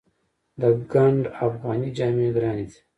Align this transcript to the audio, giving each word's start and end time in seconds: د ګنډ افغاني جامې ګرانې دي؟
د 0.59 0.61
ګنډ 0.91 1.21
افغاني 1.45 1.89
جامې 1.97 2.27
ګرانې 2.35 2.65
دي؟ 2.69 2.79